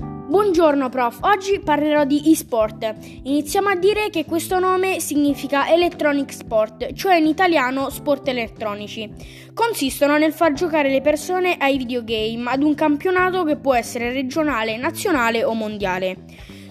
[0.00, 2.94] Buongiorno prof, oggi parlerò di e-sport.
[3.24, 9.10] Iniziamo a dire che questo nome significa electronic sport, cioè in italiano sport elettronici.
[9.52, 14.76] Consistono nel far giocare le persone ai videogame ad un campionato che può essere regionale,
[14.76, 16.16] nazionale o mondiale.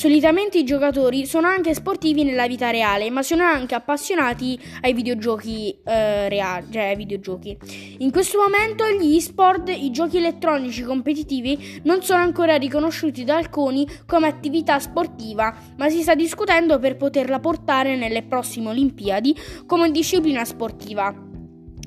[0.00, 5.78] Solitamente i giocatori sono anche sportivi nella vita reale, ma sono anche appassionati ai videogiochi
[5.84, 7.54] eh, reali, cioè ai videogiochi.
[7.98, 13.86] In questo momento gli e-sport, i giochi elettronici competitivi, non sono ancora riconosciuti da alcuni
[14.06, 19.36] come attività sportiva, ma si sta discutendo per poterla portare nelle prossime Olimpiadi
[19.66, 21.29] come disciplina sportiva.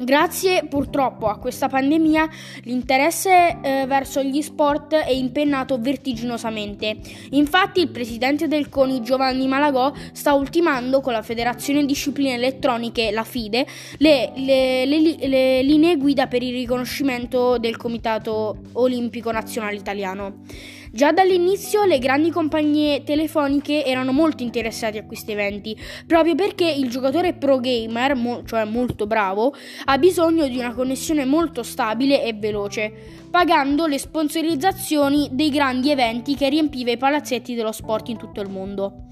[0.00, 2.28] Grazie purtroppo a questa pandemia
[2.62, 6.98] l'interesse eh, verso gli sport è impennato vertiginosamente.
[7.30, 13.24] Infatti il presidente del CONI Giovanni Malagò sta ultimando con la Federazione Discipline Elettroniche, la
[13.24, 13.66] FIDE,
[13.96, 20.42] le, le, le, le linee guida per il riconoscimento del Comitato Olimpico Nazionale Italiano.
[20.90, 26.88] Già dall'inizio le grandi compagnie telefoniche erano molto interessate a questi eventi, proprio perché il
[26.88, 32.32] giocatore pro gamer, mo- cioè molto bravo, ha bisogno di una connessione molto stabile e
[32.32, 32.92] veloce,
[33.30, 38.48] pagando le sponsorizzazioni dei grandi eventi che riempiva i palazzetti dello sport in tutto il
[38.48, 39.08] mondo.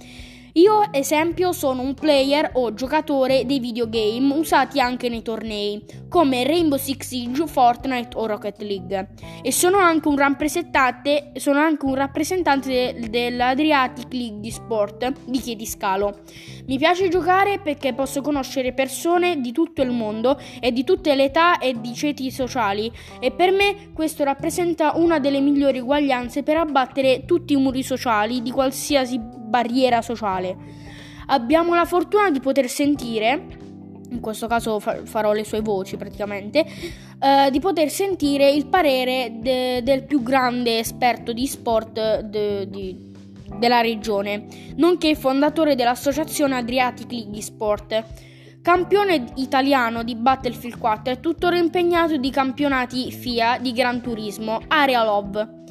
[0.56, 6.78] Io, esempio, sono un player o giocatore dei videogame usati anche nei tornei, come Rainbow
[6.78, 9.08] Six Siege, Fortnite o Rocket League.
[9.42, 16.20] E sono anche un rappresentante, anche un rappresentante de, dell'Adriatic League di sport di Chiediscalo.
[16.68, 21.24] Mi piace giocare perché posso conoscere persone di tutto il mondo e di tutte le
[21.24, 26.56] età e di ceti sociali e per me questo rappresenta una delle migliori uguaglianze per
[26.56, 30.56] abbattere tutti i muri sociali di qualsiasi barriera sociale.
[31.26, 33.46] Abbiamo la fortuna di poter sentire,
[34.10, 36.64] in questo caso farò le sue voci praticamente,
[37.18, 43.14] eh, di poter sentire il parere de- del più grande esperto di sport de- di-
[43.58, 48.04] della regione, nonché fondatore dell'associazione Adriatic League Sport.
[48.60, 55.04] Campione italiano di Battlefield 4 è tuttora impegnato di campionati FIA di Gran Turismo, Area
[55.04, 55.64] Love.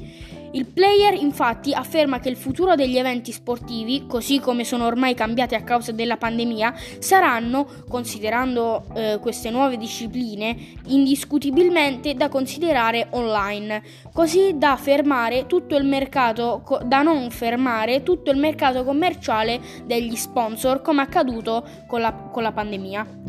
[0.55, 5.53] Il player infatti afferma che il futuro degli eventi sportivi, così come sono ormai cambiati
[5.53, 10.55] a causa della pandemia, saranno, considerando eh, queste nuove discipline,
[10.85, 13.83] indiscutibilmente da considerare online,
[14.13, 14.77] così da
[15.83, 22.43] mercato da non fermare tutto il mercato commerciale degli sponsor come accaduto con la, con
[22.43, 23.24] la pandemia.